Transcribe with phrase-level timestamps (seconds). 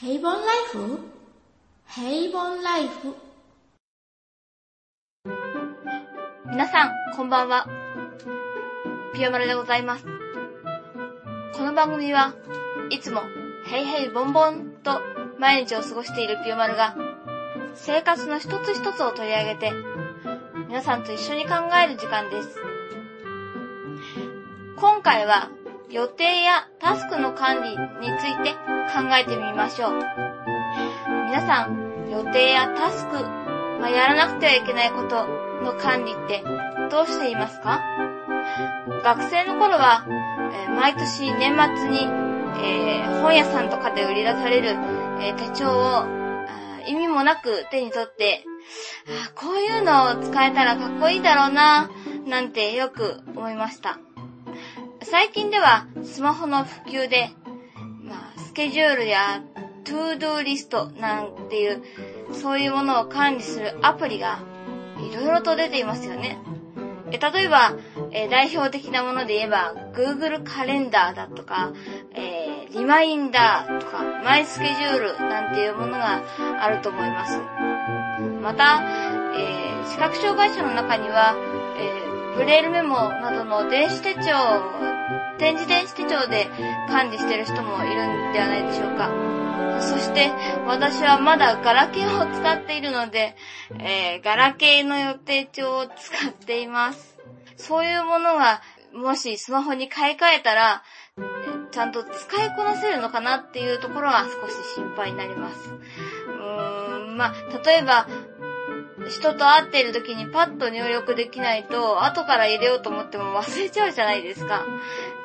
[0.00, 1.00] 平凡ライフ
[1.88, 3.16] 平凡ライフ
[6.46, 7.66] 皆さん、こんばんは。
[9.12, 10.04] ピヨマルでございます。
[11.52, 12.32] この番組は
[12.90, 13.22] いつも、
[13.66, 15.00] ヘイヘイボンボンと
[15.40, 16.94] 毎日を過ごしているピヨマルが、
[17.74, 19.72] 生活の一つ一つを取り上げて、
[20.68, 21.54] 皆さんと一緒に考
[21.84, 22.56] える時間です。
[24.76, 25.50] 今回は、
[25.90, 27.76] 予定やタスクの管理に
[28.18, 28.52] ついて
[28.92, 29.92] 考えてみましょう。
[31.26, 33.14] 皆さん、予定やタスク、
[33.80, 35.26] まあ、やらなくてはいけないこと
[35.62, 36.44] の管理って
[36.90, 37.80] どうしていますか？
[39.02, 42.04] 学生の頃は、えー毎年年末に、
[42.62, 46.04] えー本屋さんとかで売り出される、えー手帳を
[46.86, 48.44] 意味もなく手に取って、
[49.34, 51.90] こういうのを使えたらかっこいいだろうな、
[52.26, 53.98] なんてよく思いました。
[55.02, 57.30] 最近ではスマホの普及で、
[58.02, 59.42] まあ、スケジュールや
[59.84, 61.82] ToDo リストなんていう、
[62.32, 64.40] そういうものを管理するアプリが
[64.98, 66.38] いろいろと出ていますよね。
[67.10, 67.74] え例えば、
[68.10, 71.72] え代表的なもので言えば、Google カレンダーだとか、
[72.14, 76.22] えーリマインダーとか、マイスケジュールなんていうものが
[76.60, 77.38] あると思います。
[78.42, 78.82] また、
[79.34, 81.34] えー視覚障害者の中には、
[81.78, 84.20] えーブレールメモなどの電子手帳、
[85.38, 86.46] 展示電子手帳で
[86.88, 89.10] 管理してる人もいるんではないでしょうか。
[89.80, 90.30] そして、
[90.66, 93.36] 私はまだガラケーを使っているので、
[93.78, 95.92] えーガラケーの予定帳を使
[96.28, 97.16] っています。
[97.56, 98.60] そういうものが、
[98.92, 100.82] もしスマホに買い替えたら、
[101.70, 105.70] ちゃんと使いこなせるのかなっていうところが少し心配になります。
[105.70, 108.08] うーん、まあ、例えば、
[109.08, 114.64] 人と会っている時にパッと入力できないと、後から入れようと思っても忘れちゃうじゃないですか。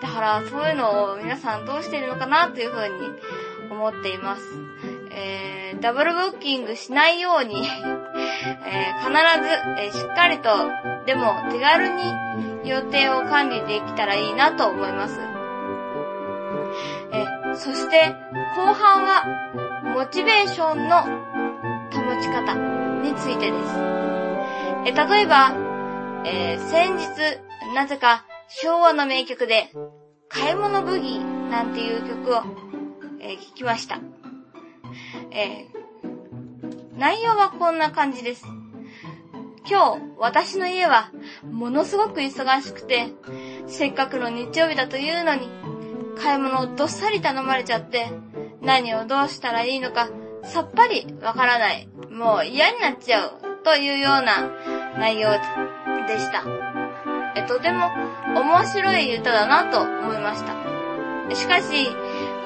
[0.02, 3.20] だから、そういうのを皆さんどうしているのかなというふうに
[3.72, 4.42] 思っています。
[5.12, 7.56] えー、ダブルブッキングしないように、
[8.66, 10.70] えー必ず、えーしっかりと、
[11.06, 12.14] でも手軽に
[12.64, 15.20] 予定を管理できたらいいなと思います。
[17.12, 18.16] えそして、
[18.56, 19.24] 後半は、
[19.84, 21.02] モチベーションの
[21.92, 23.76] 保ち方についてです。
[24.86, 25.54] え例えば、
[26.26, 29.70] えー先日、なぜか昭和の名曲で、
[30.30, 32.42] 買い物ブギーなんていう曲を、
[33.20, 34.00] えー聞きました。
[35.32, 35.74] えー
[36.98, 38.46] 内容はこんな感じです。
[39.70, 41.12] 今日、私の家は、
[41.52, 43.08] ものすごく忙しくて、
[43.68, 45.50] せっかくの日曜日だというのに、
[46.18, 48.12] 買い物をどっさり頼まれちゃって、
[48.62, 50.10] 何をどうしたらいいのか、
[50.44, 51.90] さっぱりわからない。
[52.14, 53.54] もう嫌になっちゃう。
[53.64, 54.52] というような
[54.98, 55.32] 内容
[56.08, 56.44] でした。
[57.36, 57.90] えとても
[58.36, 60.54] 面白い歌だなと思いました。
[61.34, 61.88] しかし、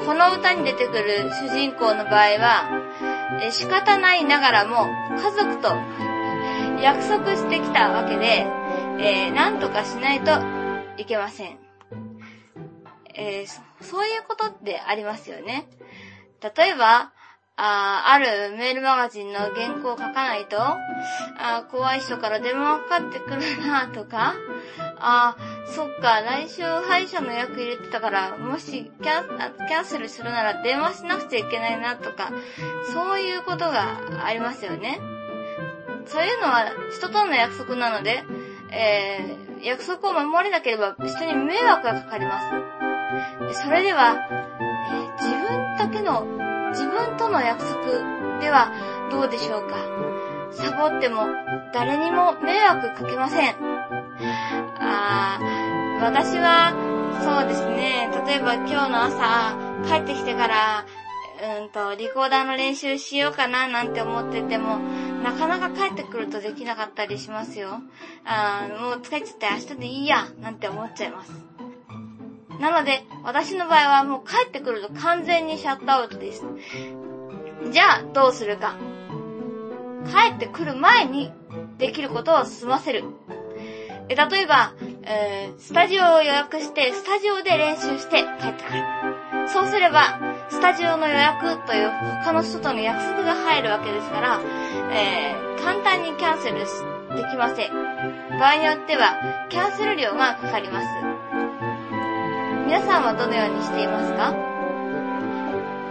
[0.06, 4.86] この歌に出てくる主人公の場合は、え仕方ないながらも
[5.18, 5.70] 家族と
[6.82, 8.46] 約束してきたわけで、
[9.00, 10.32] えー、なんとかしないと
[11.02, 11.58] いけません。
[13.16, 15.68] えーそそういうことってありますよね。
[16.42, 17.12] 例えば、
[17.60, 24.36] ああるメールマガジンの原稿を書かないと、あ怖い人から電話かかってくるなとか、
[25.00, 25.36] あ
[25.66, 32.32] そっか、来週歯医者の予約入れてたから、もしキャンあキャンセルするなら電話しなくちゃいけないなとか、
[32.94, 35.00] そういうことがありますよね。
[36.06, 38.24] そういうのは人との約束なので、
[38.72, 42.40] えー約束を守れなければ人に迷惑がかかりま
[43.52, 43.64] す。
[43.64, 46.47] それでは、えー自分だけの、
[46.78, 48.72] 自分との約束では
[49.10, 49.78] どうでしょうか？
[50.52, 51.26] サボっても
[51.74, 53.56] 誰にも迷惑かけません。
[54.80, 56.74] あー私は、
[57.24, 60.86] そうですね、例えば今日の朝、帰ってきてから、
[61.62, 64.78] うんと、リコーダーの練習しようかななんて思ってても、
[65.24, 67.82] なかなか帰ってくるとできなかったりしますよ。
[68.26, 71.32] あーもう疲れちゃって明日でいいや、なんて思っちゃいます。
[72.60, 76.44] なので、私の場合はもう帰ってくると完全にシャットアウトです。
[77.72, 78.76] じゃあ、どうするか。
[80.08, 81.32] 帰ってくる前に
[81.78, 83.04] できることを済ませる。
[84.10, 84.74] 例えば、
[85.04, 88.84] えースタジオを予約して、スタジオで練習して帰ってくる。
[89.48, 90.20] そうすれば、
[90.50, 91.90] スタジオの予約という
[92.24, 94.40] 他の人との約束が入るわけですから、
[94.92, 97.74] えー簡単にキャンセルできません。
[98.40, 101.17] 場合によっては、キャンセル料がかかります。
[102.68, 104.34] 皆さんはどのようにしていますか？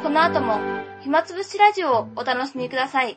[0.02, 0.61] この後も、
[1.00, 3.17] 暇つぶしラジオをお楽しみください。